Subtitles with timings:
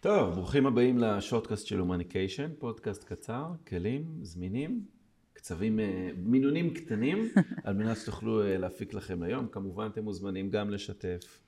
[0.00, 4.86] טוב, ברוכים הבאים לשורטקאסט של הומניקיישן, פודקאסט קצר, כלים, זמינים,
[5.32, 7.28] קצבים, אה, מינונים קטנים,
[7.64, 9.48] על מנת שתוכלו אה, להפיק לכם היום.
[9.48, 11.40] כמובן אתם מוזמנים גם לשתף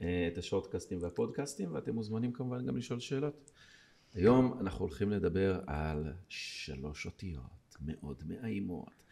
[0.00, 3.50] אה, את השורטקאסטים והפודקאסטים, ואתם מוזמנים כמובן גם לשאול שאלות.
[4.14, 9.02] היום אנחנו הולכים לדבר על שלוש אותיות מאוד מאיימות,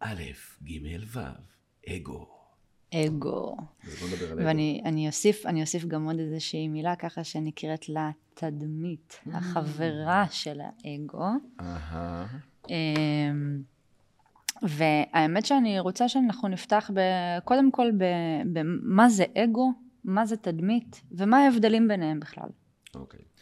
[0.00, 0.22] א',
[0.62, 1.20] ג', ו',
[1.88, 2.35] אגו.
[2.94, 3.56] אגו.
[4.36, 9.30] ואני אוסיף, אני אוסיף גם עוד איזושהי מילה ככה שנקראת לה תדמית, Mm.
[9.36, 11.26] החברה של האגו.
[12.70, 13.62] אמ,
[14.62, 17.00] והאמת שאני רוצה שאנחנו נפתח ב-
[17.44, 17.86] קודם כל
[18.52, 19.72] במה זה אגו,
[20.04, 22.48] מה זה תדמית, ומה ההבדלים ביניהם בכלל.
[22.94, 23.20] אוקיי.
[23.20, 23.35] אז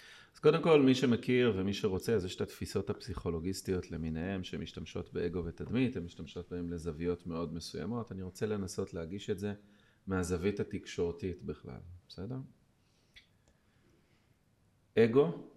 [0.45, 5.97] קודם כל, מי שמכיר ומי שרוצה, אז יש את התפיסות הפסיכולוגיסטיות למיניהן שמשתמשות באגו ותדמית,
[5.97, 8.13] הן משתמשות בהן לזוויות מאוד מסוימות.
[8.13, 9.55] אני רוצה לנסות להגיש את זה
[10.07, 12.37] מהזווית התקשורתית בכלל, בסדר?
[14.99, 15.49] אגו,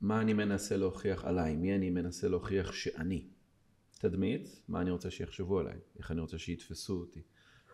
[0.00, 3.26] מה אני מנסה להוכיח עליי, מי אני מנסה להוכיח שאני.
[3.98, 7.20] תדמית, מה אני רוצה שיחשבו עליי, איך אני רוצה שיתפסו אותי.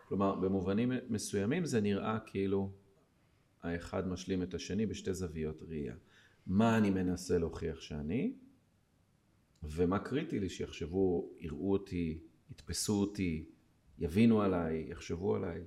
[0.07, 2.71] כלומר, במובנים מסוימים זה נראה כאילו
[3.61, 5.95] האחד משלים את השני בשתי זוויות ראייה.
[6.47, 8.33] מה אני מנסה להוכיח שאני,
[9.63, 12.19] ומה קריטי לי שיחשבו, יראו אותי,
[12.51, 13.49] יתפסו אותי,
[13.99, 15.63] יבינו עליי, יחשבו עליי.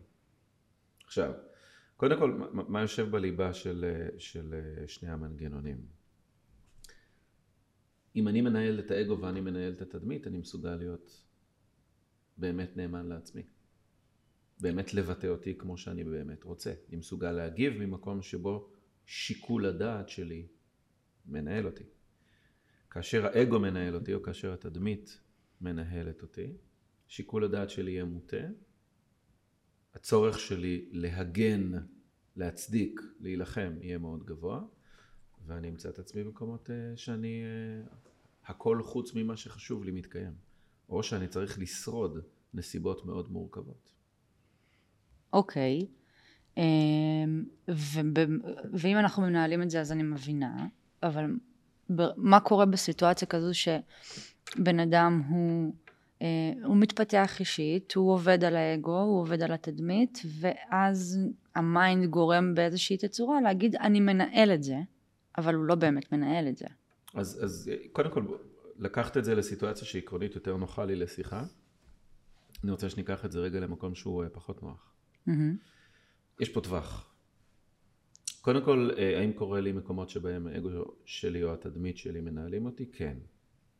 [1.04, 1.32] עכשיו,
[1.96, 4.54] קודם כל, מה, יושב בליבה של, של
[4.86, 5.86] שני המנגנונים?
[8.16, 11.24] אם אני מנהל את האגו ואני מנהל את התדמית, אני מסוגל להיות
[12.36, 13.42] באמת נאמן לעצמי.
[14.62, 16.72] באמת לבטא אותי כמו שאני באמת רוצה.
[16.88, 18.70] אני מסוגל להגיב ממקום שבו
[19.06, 20.46] שיקול הדעת שלי
[21.26, 21.84] מנהל אותי.
[22.90, 25.20] כאשר האגו מנהל אותי, או כאשר התדמית
[25.60, 26.52] מנהלת אותי,
[27.08, 28.46] שיקול הדעת שלי יהיה מוטה,
[29.94, 31.72] הצורך שלי להגן,
[32.36, 34.62] להצדיק, להילחם, יהיה מאוד גבוה,
[35.46, 37.94] ואני אמצא את עצמי במקומות אה, שאני, אה,
[38.46, 40.32] הכל חוץ ממה שחשוב לי מתקיים.
[40.88, 42.18] או שאני צריך לשרוד
[42.54, 43.92] נסיבות מאוד מורכבות.
[45.32, 45.86] אוקיי.
[46.56, 47.44] אמ,
[48.72, 50.66] ואם אנחנו מנהלים את זה אז אני מבינה,
[51.02, 51.24] אבל
[52.16, 55.74] מה קורה בסיטואציה כזו שבן אדם הוא,
[56.22, 56.26] אה,
[56.64, 61.18] הוא מתפתח אישית, הוא עובד על האגו, הוא עובד על התדמית, ואז
[61.54, 64.76] ה mind גורם באיזושהי תצורה להגיד אני מנהל את זה,
[65.38, 66.66] אבל הוא לא באמת מנהל את זה.
[67.14, 68.24] אז, אז קודם כל,
[68.78, 71.42] לקחת את זה לסיטואציה שעקרונית יותר נוחה לי לשיחה.
[72.64, 74.92] אני רוצה שניקח את זה רגע למקום שהוא אה, פחות נוח.
[75.26, 75.56] מהמם.
[76.40, 77.12] יש פה טווח.
[78.40, 80.68] קודם כל, אה, האם קורה לי מקומות שבהם האגו
[81.04, 82.86] שלי או התדמית שלי מנהלים אותי?
[82.92, 83.16] כן.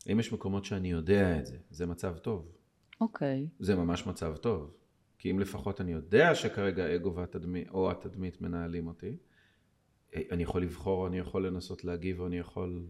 [0.07, 1.57] האם יש מקומות שאני יודע את זה?
[1.71, 2.53] זה מצב טוב.
[3.01, 3.49] אוקיי.
[3.59, 4.75] זה ממש מצב טוב.
[5.19, 9.17] כי אם לפחות אני יודע שכרגע האגו והתדמית, או התדמית מנהלים אותי,
[10.15, 12.87] אה, אני יכול לבחור, אני יכול לנסות להגיב, או אני יכול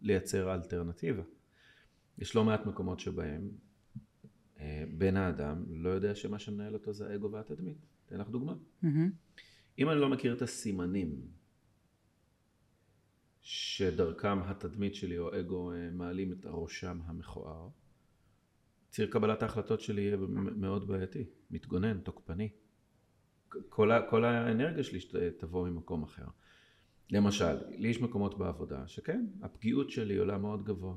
[0.00, 1.22] לייצר אלטרנטיבה.
[2.18, 3.50] יש לא מעט מקומות שבהם
[4.98, 7.86] בן האדם לא יודע שמה שמנהל אותו זה האגו והתדמית.
[8.06, 8.54] אתן לך דוגמה.
[8.82, 9.10] מהמם.
[9.78, 11.20] אם אני לא מכיר את הסימנים
[13.40, 17.68] שדרכם התדמית שלי או האגו אה, מעלים את ראשם המכוער,
[18.90, 20.16] ציר קבלת ההחלטות שלי יהיה
[20.56, 22.48] מאוד בעייתי, מתגונן, תוקפני.
[23.68, 24.98] כל, ה, כל האנרגיה שלי
[25.38, 26.26] תבוא ממקום אחר.
[27.10, 30.96] למשל, לי יש מקומות בעבודה שכן, הפגיעות שלי עולה מאוד גבוה.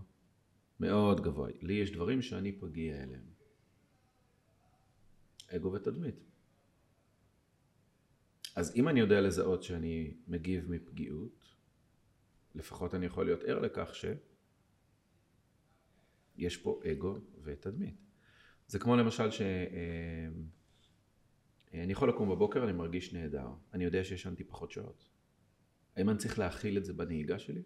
[0.80, 1.50] מאוד גבוה.
[1.62, 3.33] לי יש דברים שאני פגיע אליהם.
[5.56, 6.16] אגו ותדמית.
[8.56, 11.56] אז אם אני יודע לזהות שאני מגיב מפגיעות,
[12.56, 13.92] לפחות אני יכול להיות ער לכך
[16.36, 17.96] שיש פה אגו ותדמית.
[18.68, 19.42] זה כמו למשל ש...
[19.42, 20.28] אה,
[21.74, 23.47] יכול לקום בבוקר, אני מרגיש נהדר.
[23.74, 25.09] אני יודע שישנתי פחות שעות.
[25.96, 27.62] האם אני צריך להכיל את זה בנהיגה שלי?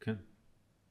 [0.00, 0.14] כן.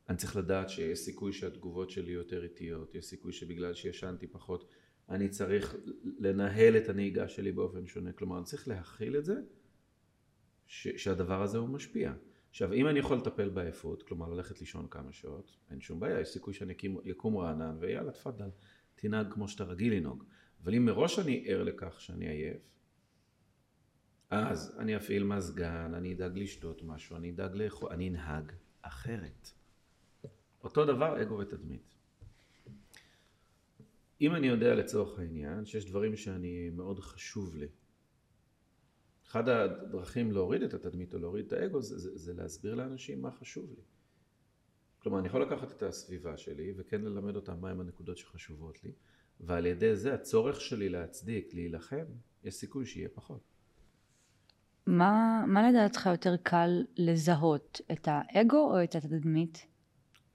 [0.09, 4.69] אני צריך לדעת שיש סיכוי שהתגובות שלי יותר איטיות, יש סיכוי שבגלל שישנתי פחות,
[5.09, 5.75] אני צריך
[6.19, 8.11] לנהל את הנהיגה שלי באופן שונה.
[8.11, 9.35] כלומר, אני צריך להכיל את זה,
[10.65, 12.13] ש- שהדבר הזה הוא משפיע.
[12.49, 16.29] עכשיו, אם אני יכול לטפל בעייפות, כלומר ללכת לישון כמה שעות, אין שום בעיה, יש
[16.29, 18.49] סיכוי שאני אקים- יקום רענן, ויאללה, תפאדל,
[18.95, 20.23] תנהג כמו שאתה רגיל לנהוג.
[20.63, 22.61] אבל אם מראש אני ער לכך שאני עייף,
[24.29, 28.51] אז אני אפעיל מזגן, אני אדאג לשתות משהו, אני אדאג לאכול, אני אנהג
[28.81, 29.51] אחרת.
[30.63, 31.95] אותו דבר אגו ותדמית.
[34.21, 37.67] אם אני יודע לצורך העניין שיש דברים שאני מאוד חשוב לי,
[39.27, 43.31] אחד הדרכים להוריד את התדמית או להוריד את האגו זה, זה, זה להסביר לאנשים מה
[43.31, 43.81] חשוב לי.
[44.99, 48.91] כלומר, אני יכול לקחת את הסביבה שלי וכן ללמד אותם מהם הנקודות שחשובות לי,
[49.39, 52.05] ועל ידי זה הצורך שלי להצדיק, להילחם,
[52.43, 53.41] יש סיכוי שיהיה פחות.
[54.85, 59.67] מה, מה לדעתך יותר קל לזהות, את האגו או את התדמית?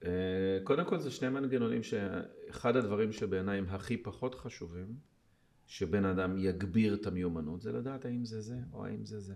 [0.05, 4.97] אה, קודם כל זה שני מנגנונים שאחד הדברים שבעיניי הם הכי פחות חשובים,
[5.67, 9.35] שבן אדם יגביר את המיומנות, זה לדעת האם זה זה או האם זה זה.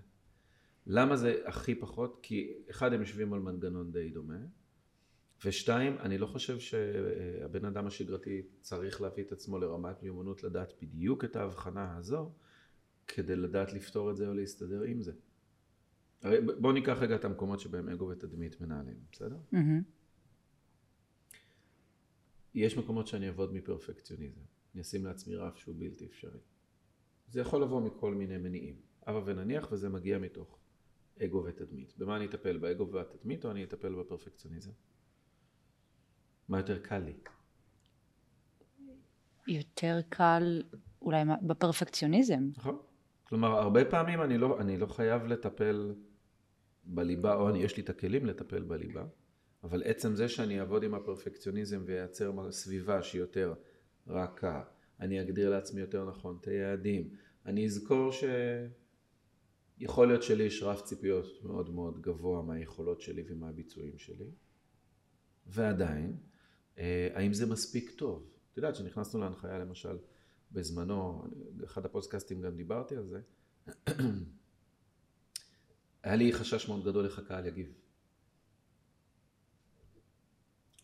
[0.87, 2.19] למה זה הכי פחות?
[2.23, 4.39] כי אחד הם יושבים על מנגנון די דומה,
[5.45, 11.25] ושתיים, אני לא חושב שהבן אדם השגרתי צריך להביא את עצמו לרמת מיומנות לדעת בדיוק
[11.25, 12.33] את ההבחנה הזו,
[13.09, 15.13] כדי לדעת לפתור את זה או להסתדר עם זה.
[16.23, 19.37] הרי בואו ניקח רגע את המקומות שבהם אגו ותדמית מנהלים, בסדר?
[19.53, 19.96] Mm-hmm.
[22.57, 24.41] יש מקומות שאני אעבוד מפרפקציוניזם.
[24.75, 26.41] אני אשים לעצמי רף שהוא בלתי אפשרי.
[27.29, 28.81] זה יכול לבוא מכל מיני מניעים.
[29.07, 30.59] אבל ונניח וזה מגיע מתוך
[31.25, 31.95] אגו ותדמית.
[31.99, 32.59] במה אני אטפל?
[32.59, 34.71] באגו והתדמית או אני אטפל בפרפקציוניזם?
[36.49, 37.15] מה יותר קל לי?
[39.49, 40.63] יותר קל
[41.03, 42.49] אולי בפרפקציוניזם.
[42.57, 42.79] נכון.
[43.25, 45.95] כלומר, הרבה פעמים אני לא, אני לא חייב לטפל
[46.85, 49.05] בליבה, או אני, יש לי את הכלים לטפל בליבה,
[49.65, 53.55] אבל עצם זה שאני אעבוד עם הפרפקציוניזם ואייצר סביבה שהיא יותר
[54.07, 54.63] רכה,
[55.01, 57.11] אני אגדיר לעצמי יותר נכון את היעדים,
[57.47, 58.11] אני אזכור
[59.79, 64.31] שיכול להיות שלי יש רף ציפיות מאוד מאוד גבוה מהיכולות שלי ומהביצועים שלי,
[65.47, 66.17] ועדיין,
[66.79, 68.31] אה, האם זה מספיק טוב?
[68.53, 69.99] את יודעת, כשנכנסנו להנחיה למשל
[70.53, 71.25] בזמנו,
[71.57, 73.21] באחד הפודקאסטים גם דיברתי על זה,
[76.03, 77.73] היה לי חשש מאוד גדול איך הקהל יגיב.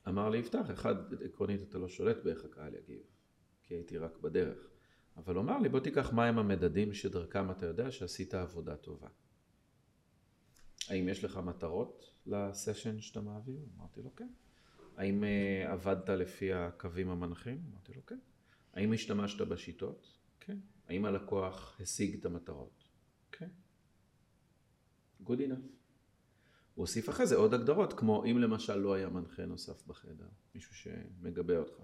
[0.09, 0.95] אמר לי יפתח, אחד,
[1.25, 3.03] עקרונית אתה לא שולט באיך הקהל יגיב,
[3.63, 4.69] כי הייתי רק בדרך.
[5.17, 9.09] אבל הוא אמר לי, בוא תיקח מהם המדדים שדרכם אתה יודע שעשית עבודה טובה.
[10.89, 13.61] האם יש לך מטרות לסשן שאתה מעביר?
[13.77, 14.29] אמרתי לו כן.
[14.97, 17.63] האם uh, עבדת לפי הקווים המנחים?
[17.71, 18.19] אמרתי לו כן.
[18.75, 20.19] האם השתמשת בשיטות?
[20.41, 20.59] כן.
[20.89, 22.89] האם הלקוח השיג את המטרות?
[23.33, 23.49] כן.
[25.25, 25.82] Good enough.
[26.75, 30.75] הוא הוסיף אחרי זה עוד הגדרות, כמו אם למשל לא היה מנחה נוסף בחדר, מישהו
[30.75, 31.75] שמגבה אותך.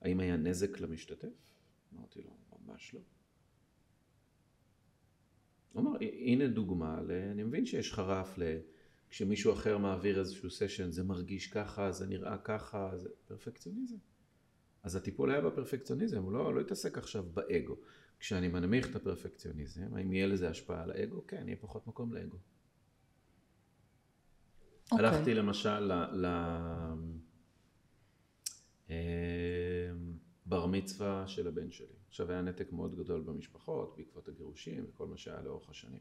[0.00, 1.52] האם היה נזק למשתתף?
[1.94, 3.00] אמרתי לו, ממש לא.
[5.72, 7.00] הוא אמר, הנה דוגמה,
[7.32, 8.42] אני מבין שיש לך רף ל...
[9.10, 13.96] כשמישהו אחר מעביר איזשהו סשן, זה מרגיש ככה, זה נראה ככה, זה פרפקציוניזם.
[14.82, 17.76] אז הטיפול היה בפרפקציוניזם, הוא לא, לא התעסק עכשיו באגו.
[18.18, 21.26] כשאני מנמיך את הפרפקציוניזם, האם יהיה לזה השפעה על האגו?
[21.26, 22.38] כן, יהיה פחות מקום לאגו.
[24.92, 24.94] Okay.
[24.94, 25.08] אוקיי.
[25.08, 25.92] הלכתי למשל ל...
[26.12, 26.26] ל...
[28.90, 29.90] אה,
[30.46, 31.94] בר מצווה של הבן שלי.
[32.08, 36.00] עכשיו היה נתק מאוד גדול במשפחות בעקבות הגירושים וכל מה שהיה לאורך השנים.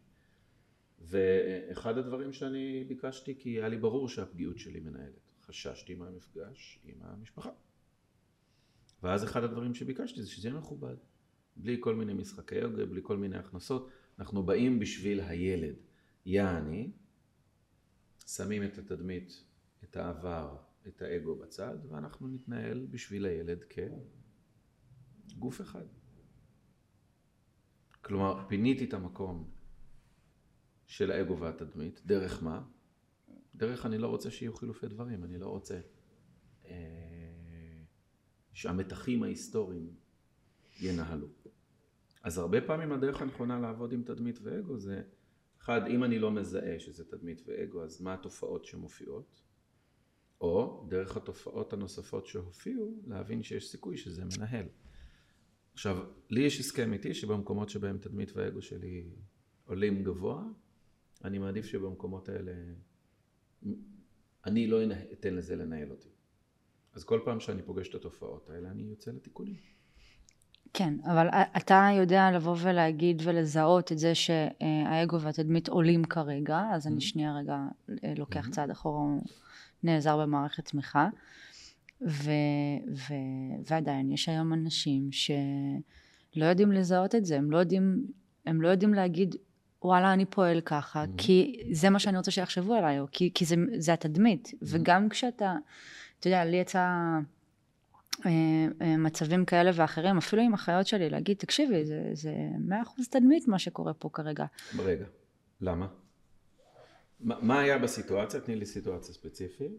[1.02, 5.32] ואחד הדברים שאני ביקשתי, כי היה לי ברור שהפגיעות שלי מנהלת.
[5.42, 7.50] חששתי מהמפגש עם המשפחה.
[9.04, 10.96] ואז אחד הדברים שביקשתי זה שזה יהיה מכובד.
[11.56, 13.90] בלי כל מיני משחקי יוגה, בלי כל מיני הכנסות.
[14.20, 15.76] אנחנו באים בשביל הילד.
[16.26, 16.92] יעני,
[18.36, 19.44] שמים את התדמית,
[19.84, 20.58] את העבר,
[20.88, 23.64] את האגו בצד, ואנחנו נתנהל בשביל הילד
[25.34, 25.86] כגוף אחד.
[28.02, 29.52] כלומר, פיניתי את המקום
[30.86, 32.64] של האגו והתדמית, דרך מה?
[33.56, 35.80] דרך אני לא רוצה שיהיו חילופי דברים, אני לא רוצה
[36.66, 36.72] אה,
[38.54, 39.94] שהמתחים ההיסטוריים
[40.82, 41.28] ינהלו.
[42.24, 45.02] אז הרבה פעמים הדרך הנכונה לעבוד עם תדמית ואגו זה
[45.62, 49.42] אחד, אם אני לא מזהה שזה תדמית ואגו, אז מה התופעות שמופיעות?
[50.42, 54.66] או דרך התופעות הנוספות שהופיעו, להבין שיש סיכוי שזה מנהל.
[55.74, 55.98] עכשיו,
[56.30, 59.10] לי יש הסכם איתי שבמקומות שבהם תדמית ואגו שלי
[59.66, 60.44] עולים גבוה,
[61.24, 62.54] אני מעדיף שבמקומות האלה
[64.46, 64.78] אני לא
[65.14, 66.10] אתן לזה לנהל אותי.
[66.94, 69.56] אז כל פעם שאני פוגש את התופעות האלה, אני יוצא לתיקונים.
[70.74, 76.98] כן, אבל אתה יודע לבוא ולהגיד ולזהות את זה שהאגו והתדמית עולים כרגע, אז אני
[76.98, 77.02] mm-hmm.
[77.02, 77.58] שנייה רגע
[78.04, 78.52] אה, לוקח mm-hmm.
[78.52, 79.04] צעד אחורה,
[79.84, 81.10] נעזר במערכת תמיכה,
[82.02, 82.32] ו,
[82.96, 83.14] ו,
[83.70, 88.06] ועדיין יש היום אנשים שלא יודעים לזהות את זה, הם לא יודעים,
[88.46, 89.36] הם לא יודעים להגיד
[89.84, 91.18] וואלה אני פועל ככה, mm-hmm.
[91.18, 94.66] כי זה מה שאני רוצה שיחשבו עליי, או כי, כי זה, זה התדמית, mm-hmm.
[94.68, 95.56] וגם כשאתה,
[96.20, 96.88] אתה יודע, לי יצא...
[98.26, 98.30] אה,
[98.82, 103.60] אה, מצבים כאלה ואחרים, אפילו עם החיות שלי, להגיד, תקשיבי, זה מאה אחוז תדמית מה
[103.60, 104.46] שקורה פה כרגע.
[104.80, 105.06] רגע,
[105.62, 105.88] למה?
[107.20, 108.40] מה היה בסיטואציה?
[108.40, 109.72] תני לי סיטואציה ספציפית,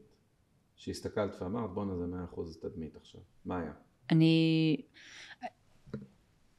[0.76, 3.20] שהסתכלת ואמרת, בואנה זה מאה אחוז תדמית עכשיו.
[3.44, 3.72] מה היה?
[4.10, 4.76] אני...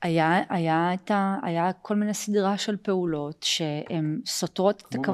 [0.02, 1.40] היה, היה, את ה...
[1.44, 5.10] היה כל מיני סדרה של פעולות שהן סותרות את הכ...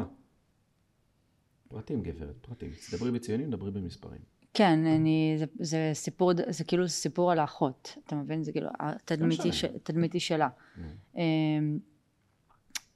[1.68, 2.72] פרטים גברת, פרטים.
[2.92, 4.22] תדברי בציונים, דברי במספרים.
[4.54, 8.44] כן, אני, זה, זה סיפור, זה כאילו סיפור על האחות, אתה מבין?
[8.44, 10.50] זה כאילו, התדמיתי, ש, תדמיתי שלה.
[10.50, 10.80] Mm.
[11.18, 11.80] אמ,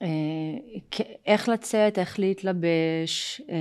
[0.02, 0.08] אה,
[1.26, 3.56] איך לצאת, איך להתלבש, אה,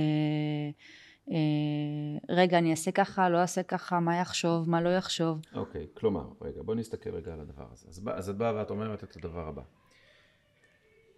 [1.31, 5.41] אה, רגע אני אעשה ככה, לא אעשה ככה, מה יחשוב, מה לא יחשוב.
[5.53, 7.87] אוקיי, okay, כלומר, רגע, בוא נסתכל רגע על הדבר הזה.
[7.89, 9.61] אז, אז את באה ואת אומרת את הדבר הבא.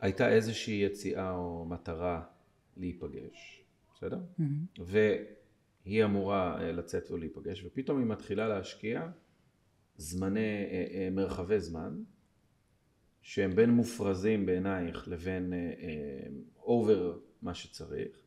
[0.02, 2.22] הייתה איזושהי יציאה או מטרה
[2.78, 3.64] להיפגש,
[3.96, 4.20] בסדר?
[4.40, 4.82] Mm-hmm.
[5.86, 9.08] והיא אמורה אה, לצאת ולהיפגש, ופתאום היא מתחילה להשקיע
[9.98, 12.04] זמני, אה, מרחבי זמן,
[13.22, 15.54] שהם בין מופרזים בעינייך לבין
[16.58, 18.18] אובר מה שצריך,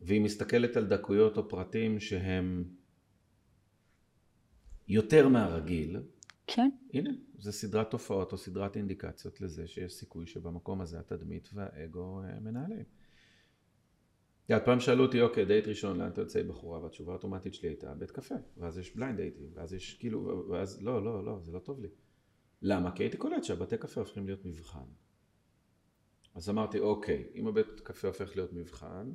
[0.00, 2.64] והיא מסתכלת על דקויות או פרטים שהם
[4.88, 5.96] יותר מהרגיל,
[6.46, 6.70] כן.
[6.94, 12.40] הנה, זה סדרת תופעות או סדרת אינדיקציות לזה שיש סיכוי שבמקום הזה התדמית והאגו אה,
[12.40, 12.84] מנהלים.
[14.56, 16.82] את פעם שאלו אותי, אוקיי, דייט ראשון, לאן אתה יוצא עם בחורה?
[16.82, 18.34] והתשובה האוטומטית שלי הייתה, בית קפה.
[18.56, 21.88] ואז יש בליינד דייטים, ואז יש כאילו, ואז לא, לא, לא, זה לא טוב לי.
[22.62, 22.96] למה?
[22.96, 24.84] כי הייתי קולט שהבתי קפה הופכים להיות מבחן.
[26.34, 29.12] אז אמרתי, אוקיי, אם הבית קפה הופך להיות מבחן,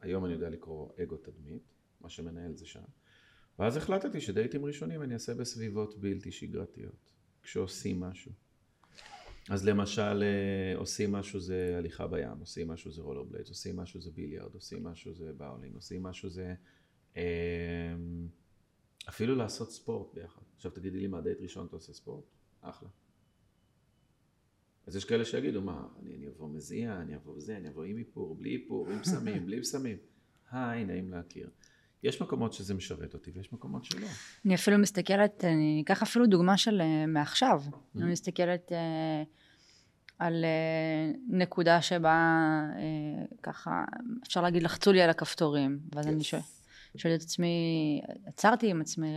[0.00, 2.84] היום אני יודע לקרוא אגו תדמית, מה שמנהל זה שם.
[3.58, 7.12] ואז החלטתי שדייטים ראשונים אני אעשה בסביבות בלתי שגרתיות,
[7.42, 8.32] כשעושים משהו.
[9.50, 14.00] אז למשל אה, עושים משהו זה הליכה בים, עושים משהו זה רולר בליידס, עושים משהו
[14.00, 16.54] זה ביליארד, עושים משהו זה באולינג, עושים משהו זה
[17.16, 18.28] אמ,
[19.08, 20.42] אפילו לעשות ספורט ביחד.
[20.56, 22.24] עכשיו תגידי לי מה דייט ראשון אתה עושה ספורט?
[22.60, 22.88] אחלה.
[24.86, 27.98] אז יש כאלה שיגידו, מה, אני, אני אבוא מזיע, אני אבוא בזה, אני אבוא עם
[27.98, 29.96] איפור, בלי איפור, עם פסמים, בלי פסמים.
[30.50, 31.50] היי, נעים להכיר.
[32.02, 34.06] יש מקומות שזה משרת אותי ויש מקומות שלא.
[34.44, 37.62] אני אפילו מסתכלת, אני אקח אפילו דוגמה של אה, מעכשיו.
[37.66, 37.98] Mm-hmm.
[38.02, 39.22] אני מסתכלת אה,
[40.18, 42.10] על אה, נקודה שבה
[42.76, 43.84] אה, ככה,
[44.26, 45.78] אפשר להגיד, לחצו לי על הכפתורים.
[45.94, 46.08] ואז yes.
[46.08, 46.24] אני
[46.96, 49.08] שואלת את עצמי, עצרתי עם עצמי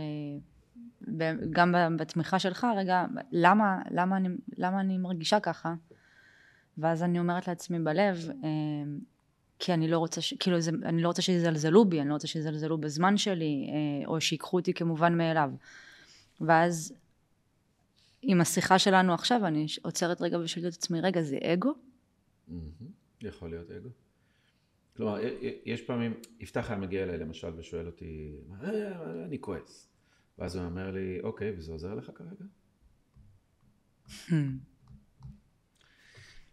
[1.50, 5.74] גם בתמיכה שלך, רגע, למה, למה, אני, למה אני מרגישה ככה?
[6.78, 8.48] ואז אני אומרת לעצמי בלב, אה,
[9.64, 12.26] כי אני לא רוצה, ש, כאילו, זה, אני לא רוצה שיזלזלו בי, אני לא רוצה
[12.26, 15.50] שיזלזלו בזמן שלי, אה, או שיקחו אותי כמובן מאליו.
[16.40, 16.94] ואז
[18.22, 21.72] עם השיחה שלנו עכשיו, אני עוצרת רגע ושואלת את עצמי, רגע, זה אגו?
[23.20, 23.88] יכול להיות אגו.
[24.96, 25.18] כלומר,
[25.64, 28.36] יש פעמים, יפתח היה מגיע אליי למשל ושואל אותי,
[29.24, 29.88] אני כועס.
[30.38, 32.44] ואז הוא אומר לי, אוקיי, וזה עוזר לך כרגע?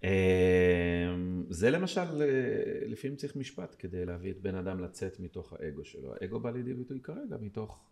[0.04, 5.86] אמ, זה למשל, אה, לפעמים צריך משפט כדי להביא את בן אדם לצאת מתוך האגו
[5.86, 6.14] שלו.
[6.22, 7.84] האגו בא לידי ביטוי כרגע מתוך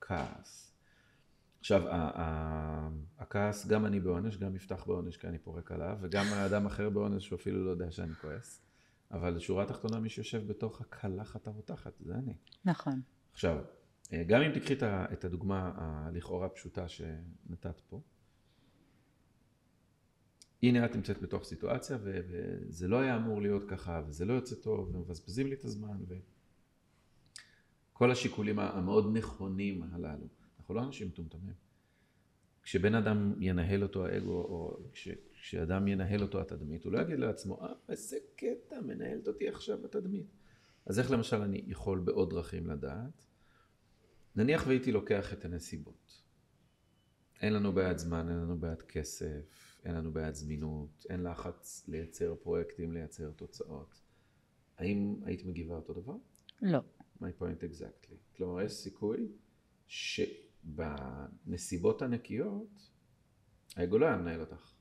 [0.00, 0.72] כעס.
[1.60, 1.82] עכשיו,
[3.18, 7.26] הכעס, גם אני בעונש, גם יפתח בעונש כי אני פורק עליו, וגם האדם אחר בעונש
[7.26, 8.62] שהוא אפילו לא יודע שאני כועס.
[9.10, 12.34] אבל שורה התחתונה, מי שיושב בתוך הקלחת הרותחת, זה אני.
[12.64, 13.00] נכון.
[13.32, 13.58] עכשיו,
[14.12, 14.74] אה, גם אם תקחי
[15.12, 18.00] את הדוגמה הלכאורה פשוטה שנתת פה,
[20.68, 24.94] הנה את נמצאת בתוך סיטואציה וזה לא היה אמור להיות ככה וזה לא יוצא טוב
[24.94, 25.98] ומבזבזים לי את הזמן
[27.92, 30.26] וכל השיקולים המאוד נכונים הללו.
[30.58, 31.54] אנחנו לא אנשים מטומטמים.
[32.62, 35.08] כשבן אדם ינהל אותו האגו או כש,
[35.40, 40.26] כשאדם ינהל אותו התדמית הוא לא יגיד לעצמו אה איזה קטע מנהלת אותי עכשיו התדמית.
[40.86, 43.26] אז איך למשל אני יכול בעוד דרכים לדעת
[44.36, 46.22] נניח והייתי לוקח את הנסיבות.
[47.40, 52.34] אין לנו בעיית זמן, אין לנו בעיית כסף, אין לנו בעיית זמינות, אין לחץ לייצר
[52.34, 54.02] פרויקטים, לייצר תוצאות.
[54.78, 56.16] האם היית מגיבה אותו דבר?
[56.62, 56.80] לא.
[57.20, 58.16] My point exactly.
[58.36, 59.28] כלומר, יש סיכוי
[60.66, 62.90] שבנסיבות הנקיות,
[63.76, 64.72] האגו לא היה מנהל אותך.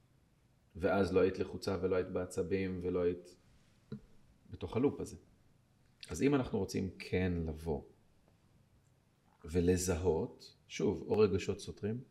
[0.76, 3.36] ואז לא היית לחוצה ולא היית בעצבים ולא היית
[4.50, 5.16] בתוך הלופ הזה.
[6.10, 7.82] אז אם אנחנו רוצים כן לבוא
[9.46, 12.04] ולזהות, שוב, או רגשות סותרים,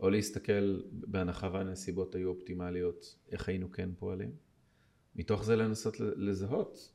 [0.00, 4.32] או להסתכל בהנחה והנסיבות היו אופטימליות, איך היינו כן פועלים.
[5.14, 6.92] מתוך זה לנסות לזהות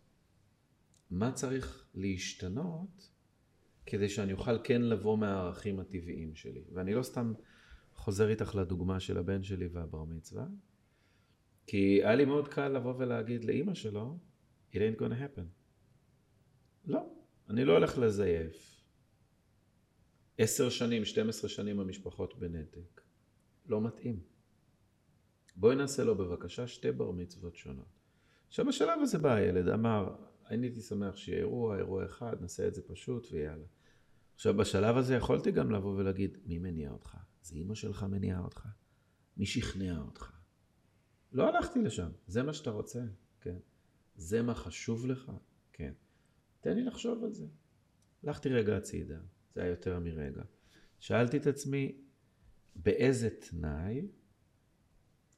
[1.11, 3.09] מה צריך להשתנות
[3.85, 6.63] כדי שאני אוכל כן לבוא מהערכים הטבעיים שלי.
[6.73, 7.33] ואני לא סתם
[7.95, 10.45] חוזר איתך לדוגמה של הבן שלי והבר מצווה,
[11.67, 14.17] כי היה לי מאוד קל לבוא ולהגיד לאימא שלו,
[14.71, 15.45] it ain't gonna happen.
[16.85, 16.99] לא,
[17.49, 18.83] אני לא הולך לזייף.
[20.37, 22.92] עשר שנים, 12 שנים המשפחות בנתק.
[23.65, 24.19] לא מתאים.
[25.55, 27.99] בואי נעשה לו בבקשה שתי בר מצוות שונות.
[28.47, 30.15] עכשיו בשלב הזה בא הילד, אמר,
[30.49, 33.65] אני הייתי שמח שיהיה אירוע, אירוע אחד, נעשה את זה פשוט ויאללה.
[34.35, 37.17] עכשיו בשלב הזה יכולתי גם לבוא ולהגיד, מי מניע אותך?
[37.41, 38.67] זה אימא שלך מניעה אותך?
[39.37, 40.31] מי שכנע אותך?
[41.31, 43.03] לא הלכתי לשם, זה מה שאתה רוצה?
[43.41, 43.57] כן.
[44.15, 45.31] זה מה חשוב לך?
[45.73, 45.93] כן.
[46.61, 47.45] תן לי לחשוב על זה.
[48.23, 49.19] הלכתי רגע הצידה.
[49.55, 50.43] זה היה יותר מרגע.
[50.99, 52.02] שאלתי את עצמי,
[52.75, 54.07] באיזה תנאי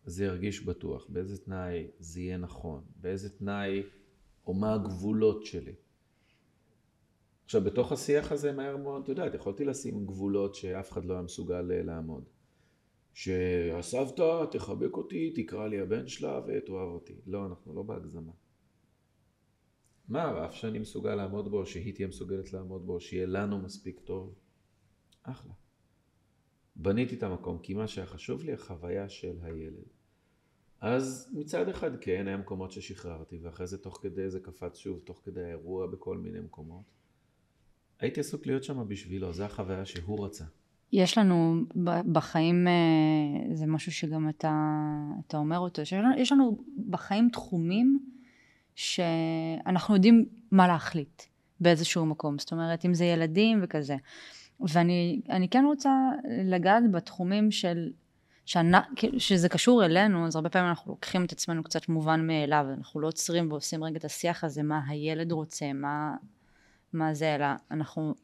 [0.05, 3.83] זה ירגיש בטוח, באיזה תנאי זה יהיה נכון, באיזה תנאי
[4.47, 5.73] או מה הגבולות שלי.
[7.45, 11.21] עכשיו, בתוך השיח הזה מהר מאוד, אתה יודע, יכולתי לשים גבולות שאף אחד לא היה
[11.21, 12.23] מסוגל אה, לעמוד.
[13.13, 17.15] שהסבתא תחבק אותי, תקרא לי הבן שלה ותאהב אותי.
[17.27, 18.31] לא, אנחנו לא בהגזמה.
[20.07, 24.35] מה הרף שאני מסוגל לעמוד בו, שהיא תהיה מסוגלת לעמוד בו, שיהיה לנו מספיק טוב?
[25.23, 25.53] אחלה.
[26.75, 29.85] בניתי את המקום, כי מה שהיה חשוב לי, החוויה של הילד.
[30.81, 35.21] אז מצד אחד כן, היה מקומות ששחררתי, ואחרי זה תוך כדי זה קפץ שוב, תוך
[35.25, 36.83] כדי האירוע בכל מיני מקומות.
[37.99, 40.45] הייתי עסוק להיות שם בשבילו, זו החוויה שהוא רצה.
[40.91, 41.61] יש לנו
[42.11, 44.81] בחיים, אה, זה משהו שגם אתה,
[45.27, 45.81] אתה אומר אותו,
[46.17, 46.57] יש לנו,
[46.89, 47.99] בחיים תחומים
[48.75, 51.23] שאנחנו יודעים מה להחליט
[51.59, 53.95] באיזשהו מקום, זאת אומרת אם זה ילדים וכזה.
[54.59, 56.09] ואני כן רוצה
[56.47, 57.91] לגעת בתחומים של,
[58.45, 58.77] שאני,
[59.17, 63.07] שזה קשור אלינו, אז הרבה פעמים אנחנו לוקחים את עצמנו קצת מובן מאליו, אנחנו לא
[63.07, 66.15] עוצרים ועושים רגע את השיח הזה, מה הילד רוצה, מה,
[66.93, 68.15] מה זה, אלא אנחנו,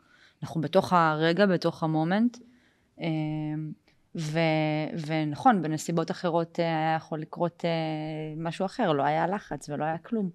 [0.44, 2.38] אנחנו בתוך הרגע, בתוך המומנט,
[3.00, 3.72] אמ,
[4.16, 4.40] ו,
[5.08, 9.98] ונכון, בנסיבות אחרות אה, היה יכול לקרות אה, משהו אחר, לא היה לחץ ולא היה
[9.98, 10.30] כלום.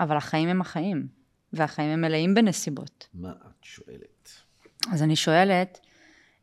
[0.00, 1.08] אבל החיים הם החיים,
[1.52, 3.08] והחיים הם מלאים בנסיבות.
[3.14, 4.45] מה את שואלת?
[4.92, 5.80] אז אני שואלת,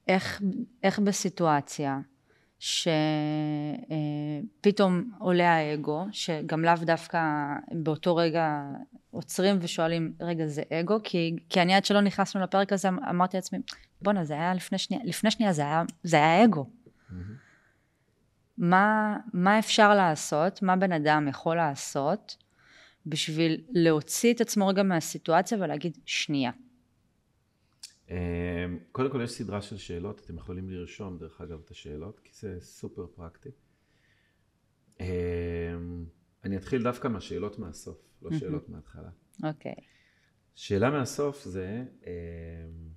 [0.08, 0.42] איך,
[0.84, 2.00] איך בסיטואציה
[4.60, 7.20] שפתאום עולה האגו, שגם לאו דווקא
[7.72, 8.62] באותו רגע
[9.12, 10.98] עוצרים ושואלים, רגע, זה אגו?
[11.04, 13.60] כי, כי אני עד שלא נכנסנו לפרק הזה אמרתי לעצמי,
[14.02, 16.66] בואנה, זה היה לפני שנייה, לפני שנייה זה היה, זה היה אגו.
[16.66, 17.14] Mm-hmm.
[18.58, 22.38] מה, מה אפשר לעשות, מה בן אדם יכול לעשות
[23.06, 26.52] בשביל להוציא את עצמו רגע מהסיטואציה ולהגיד, שנייה.
[28.10, 28.16] אמ,
[28.92, 32.58] קודם כל יש סדרה של שאלות, אתם יכולים לרשום דרך אגב את השאלות, כי זה
[32.62, 33.50] סופר פרקטי.
[35.00, 35.06] אמ,
[36.44, 39.10] אני אתחיל דווקא מהשאלות מהסוף, לא שאלות מההתחלה.
[39.44, 39.72] אוקיי.
[39.72, 39.84] Okay.
[40.56, 42.90] שאלה מהסוף זה, אמ,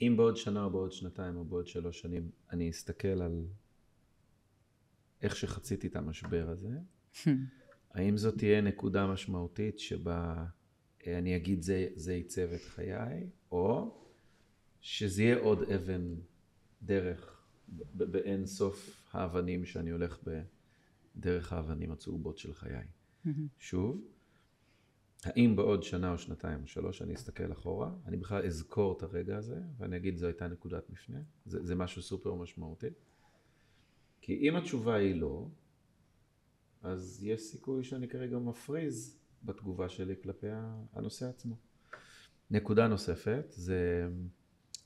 [0.00, 3.46] אם בעוד שנה או בעוד שנתיים או בעוד שלוש שנים אני אסתכל על
[5.22, 6.78] איך שחציתי את המשבר הזה,
[7.94, 10.44] האם זאת תהיה נקודה משמעותית שבה
[11.06, 13.94] אני אגיד זה, זה עיצב את חיי, או
[14.80, 16.14] שזה יהיה עוד אבן
[16.82, 17.42] דרך
[17.94, 20.18] באין סוף האבנים שאני הולך
[21.16, 22.84] בדרך האבנים הצהובות של חיי.
[23.58, 24.04] שוב,
[25.24, 29.36] האם בעוד שנה או שנתיים או שלוש אני אסתכל אחורה, אני בכלל אזכור את הרגע
[29.36, 32.86] הזה ואני אגיד זו הייתה נקודת מפנה, זה, זה משהו סופר משמעותי.
[34.20, 35.46] כי אם התשובה היא לא,
[36.82, 40.46] אז יש סיכוי שאני כרגע מפריז בתגובה שלי כלפי
[40.92, 41.56] הנושא עצמו.
[42.50, 44.08] נקודה נוספת זה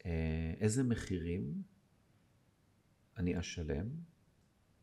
[0.07, 1.63] אה, איזה מחירים
[3.17, 3.89] אני אשלם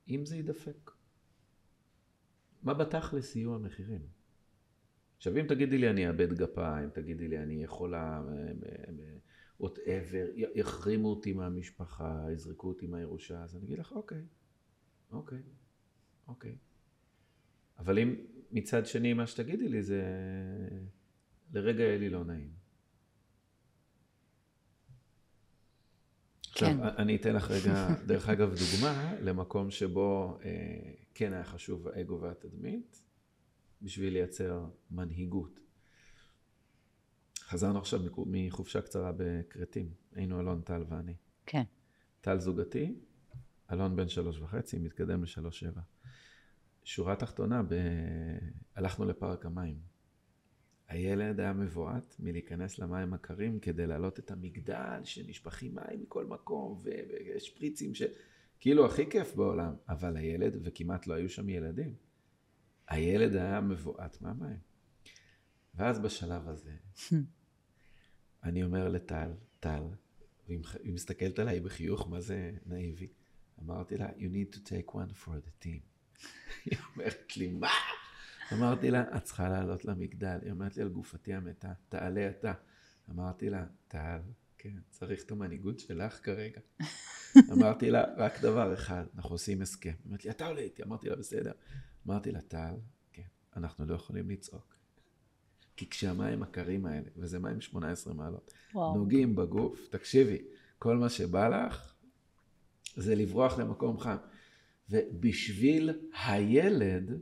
[0.10, 0.92] אם זה יידפק.
[2.64, 4.02] מה בתכלס יהיו המחירים?
[5.18, 8.24] עכשיו אם תגידי לי אני אאבד גפיים, תגידי לי אני יכולה,
[9.62, 14.26] whatever, יחרימו אותי מהמשפחה, יזרקו אותי מהירושה, אז אני אגיד לך אוקיי,
[15.12, 15.42] אוקיי,
[16.28, 16.58] אוקיי.
[17.80, 18.16] אבל אם
[18.52, 20.04] מצד שני מה שתגידי לי זה
[21.54, 22.62] לרגע יהיה לי לא נעים.
[26.52, 26.84] עכשיו, כן.
[27.02, 30.50] אני אתן לך רגע, דרך אגב, דוגמה למקום שבו אה,
[31.14, 33.02] כן היה חשוב האגו והתדמית,
[33.82, 35.60] בשביל לייצר מנהיגות.
[37.40, 41.14] חזרנו עכשיו מחופשה קצרה בכרתים, היינו אלון, טל ואני.
[41.46, 41.64] כן.
[42.22, 42.96] טל זוגתי,
[43.72, 45.82] אלון בן שלוש וחצי, מתקדם לשלוש שבע.
[46.84, 47.74] שורה תחתונה, ב...
[48.76, 49.78] הלכנו לפארק המים.
[50.88, 57.50] הילד היה מבועת מלהיכנס למים הקרים כדי להעלות את המגדל שנשפכים מים מכל מקום ויש
[57.50, 58.02] פריצים ש...
[58.60, 61.96] כאילו הכי כיף בעולם, אבל הילד, וכמעט לא היו שם ילדים,
[62.88, 64.58] הילד היה מבועת מהמים.
[65.76, 66.72] ואז בשלב הזה,
[68.44, 69.84] אני אומר לטל, טל,
[70.48, 73.08] והיא מסתכלת עליי בחיוך, מה זה נאיבי?
[73.60, 75.91] אמרתי לה, you need to take one for the team.
[76.66, 77.70] היא אומרת לי, מה?
[78.54, 80.40] אמרתי לה, את צריכה לעלות למגדל.
[80.42, 82.54] היא אומרת לי, על גופתי המתה, תעלה אתה.
[83.10, 84.20] אמרתי לה, טל,
[84.58, 86.62] כן, צריך את המנהיגות שלך כרגע.
[87.52, 89.94] אמרתי לה, רק דבר אחד, אנחנו עושים הסכם.
[90.06, 90.84] אומרת לי, אתה עולה איתי.
[90.84, 91.52] אמרתי לה, בסדר.
[92.08, 92.74] אמרתי לה, טל,
[93.14, 94.76] כן, אנחנו לא יכולים לצעוק.
[95.78, 98.96] כי כשהמים הקרים האלה, וזה מים 18 מעלות, וואו.
[98.96, 100.42] נוגעים בגוף, תקשיבי,
[100.80, 101.94] כל מה שבא לך
[102.96, 104.16] זה לברוח למקום חם.
[104.90, 105.90] ובשביל
[106.24, 107.22] הילד,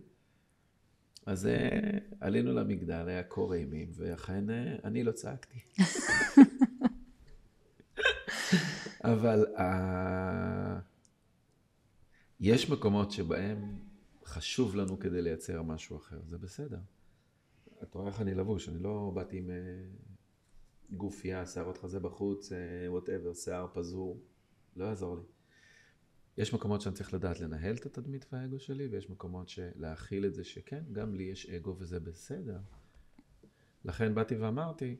[1.25, 5.59] אז אה, עלינו למגדל, היה קור אימים, ואכן אה, אני לא צעקתי.
[9.03, 9.45] אבל
[12.39, 13.79] יש מקומות שבהם
[14.25, 16.79] חשוב לנו כדי לייצר משהו אחר, זה בסדר.
[17.83, 19.55] את רואה איך אני לבוש, אני לא באתי עם אה,
[20.91, 22.51] גופייה, שערות חזה בחוץ,
[22.87, 24.19] וואטאבר, שיער פזור,
[24.75, 25.23] לא יעזור לי.
[26.37, 30.43] יש מקומות שאני צריך לדעת לנהל את התדמית והאגו שלי, ויש מקומות שלהכיל את זה
[30.43, 32.59] שכן, גם לי יש אגו וזה בסדר.
[33.85, 34.95] לכן באתי ואמרתי,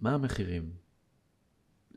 [0.00, 0.72] מה המחירים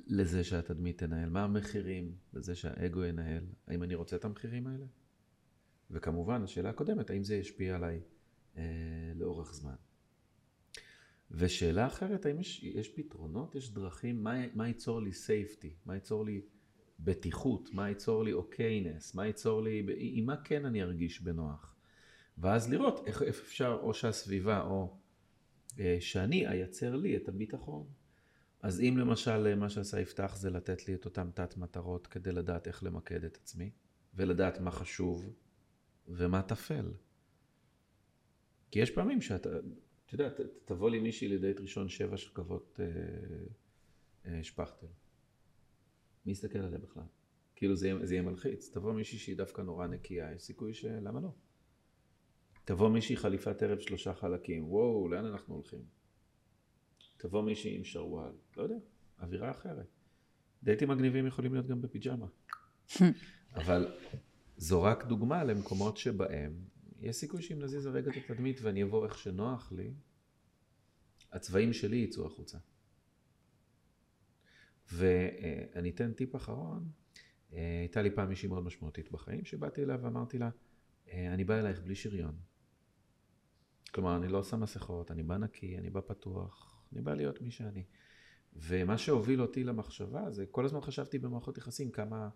[0.07, 1.29] לזה שהתדמית תנהל?
[1.29, 3.43] מה המחירים לזה שהאגו ינהל?
[3.67, 4.85] האם אני רוצה את המחירים האלה?
[5.91, 8.01] וכמובן, השאלה הקודמת, האם זה ישפיע עליי
[8.57, 8.63] אה,
[9.15, 9.75] לאורך זמן?
[11.31, 16.25] ושאלה אחרת, האם יש, יש פתרונות, יש דרכים, מה, מה ייצור לי safety, מה ייצור
[16.25, 16.41] לי
[17.03, 21.75] בטיחות, מה ייצור לי אוקיינס, מה ייצור לי, עם מה כן אני ארגיש בנוח.
[22.37, 24.97] ואז לראות איך, איך אפשר, או שהסביבה, או
[25.79, 27.87] אה, שאני אייצר לי את הביטחון.
[28.61, 32.31] אז אם למשל אה, מה שעשה יפתח זה לתת לי את אותן תת מטרות כדי
[32.31, 33.71] לדעת איך למקד את עצמי,
[34.13, 35.33] ולדעת מה חשוב
[36.07, 36.93] ומה טפל.
[38.71, 39.49] כי יש פעמים שאתה,
[40.05, 40.29] אתה יודע,
[40.65, 42.85] תבוא לי מישהי לדייט ראשון שבע שכבות אה,
[44.25, 44.87] אה, שפכטל.
[46.25, 47.03] מי יסתכל עליה בכלל?
[47.55, 48.69] כאילו זה, זה יהיה מלחיץ.
[48.69, 50.85] תבוא מישהי שהיא דווקא נורא נקייה, יש סיכוי ש...
[50.85, 51.29] למה לא?
[52.65, 55.85] תבוא מישהי חליפת ערב שלושה חלקים, וואו, לאן אנחנו הולכים?
[57.17, 58.75] תבוא מישהי עם שרוואל, לא יודע,
[59.21, 59.87] אווירה אחרת.
[60.63, 62.27] דייטים מגניבים יכולים להיות גם בפיג'מה.
[63.55, 63.91] אבל
[64.57, 66.53] זו רק דוגמה למקומות שבהם
[66.99, 69.93] יש סיכוי שאם נזיז הרגע את התדמית ואני אבוא איך שנוח לי,
[71.31, 72.57] הצבעים שלי יצאו החוצה.
[74.91, 76.89] ואני אתן טיפ אחרון,
[77.51, 80.49] הייתה לי פעם מישהי מאוד משמעותית בחיים, שבאתי אליה ואמרתי לה,
[81.13, 82.35] אני בא אלייך בלי שריון.
[83.93, 87.51] כלומר, אני לא עושה מסכות, אני בא נקי, אני בא פתוח, אני בא להיות מי
[87.51, 87.83] שאני.
[88.55, 92.29] ומה שהוביל אותי למחשבה זה, כל הזמן חשבתי במערכות יחסים כמה,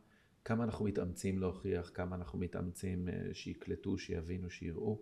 [0.45, 5.01] כמה אנחנו מתאמצים להוכיח, כמה אנחנו מתאמצים אה, שיקלטו, שיבינו, שיראו.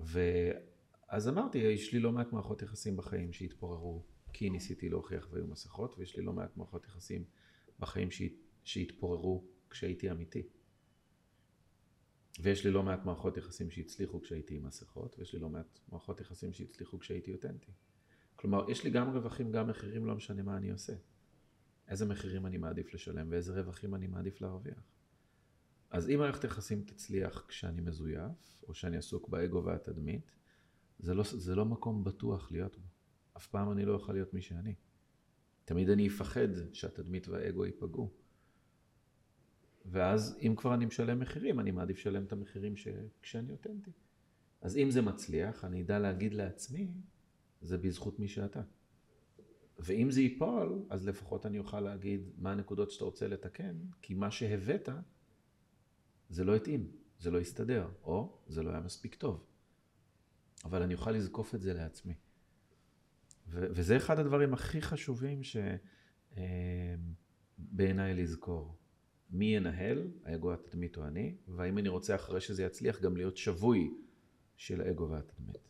[0.00, 4.02] ואז אמרתי, יש לי לא מעט מערכות יחסים בחיים שהתפוררו,
[4.34, 7.24] כי ניסיתי להוכיח והיו מסכות, ויש לי לא מעט מערכות יחסים
[7.78, 8.08] בחיים
[8.64, 10.42] שהתפוררו כשהייתי אמיתי.
[12.40, 16.20] ויש לי לא מעט מערכות יחסים שהצליחו כשהייתי עם מסכות, ויש לי לא מעט מערכות
[16.20, 17.72] יחסים שהצליחו כשהייתי אותנטי.
[18.36, 20.92] כלומר, יש לי גם רווחים, גם מחירים, לא משנה מה אני עושה.
[21.88, 24.82] איזה מחירים אני מעדיף לשלם ואיזה רווחים אני מעדיף להרוויח.
[25.90, 30.30] אז אם מערכת יחסים תצליח כשאני מזויף, או שאני עסוק באגו והתדמית,
[30.98, 32.93] זה לא, זה לא מקום בטוח להיות בו.
[33.36, 34.74] אף פעם אני לא אוכל להיות מי שאני.
[35.64, 38.10] תמיד אני אפחד שהתדמית והאגו ייפגעו.
[39.84, 42.88] ואז אם כבר אני משלם מחירים, אני מעדיף לשלם את המחירים ש...
[43.22, 43.90] כשאני אותנטי.
[44.60, 46.88] אז אם זה מצליח, אני אדע להגיד לעצמי,
[47.60, 48.62] זה בזכות מי שאתה.
[49.78, 54.30] ואם זה ייפול, אז לפחות אני אוכל להגיד מה הנקודות שאתה רוצה לתקן, כי מה
[54.30, 54.88] שהבאת,
[56.28, 59.44] זה לא התאים, זה לא הסתדר, או זה לא היה מספיק טוב.
[60.64, 62.14] אבל אני אוכל לזקוף את זה לעצמי.
[63.46, 65.40] ו- וזה אחד הדברים הכי חשובים
[66.32, 68.76] שבעיניי אה, לזכור.
[69.30, 73.90] מי ינהל, האגו והתדמית או אני, והאם אני רוצה אחרי שזה יצליח גם להיות שבוי
[74.56, 75.68] של האגו והתדמית.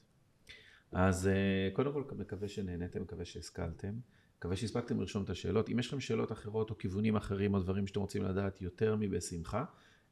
[0.92, 3.94] אז אה, קודם כל מקווה שנהניתם, מקווה שהשכלתם,
[4.38, 5.68] מקווה שהספקתם לרשום את השאלות.
[5.68, 9.64] אם יש לכם שאלות אחרות או כיוונים אחרים או דברים שאתם רוצים לדעת יותר מבשמחה,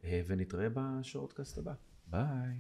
[0.05, 1.75] אה, ונתראה בשורטקאסט הבא.
[2.07, 2.57] ביי.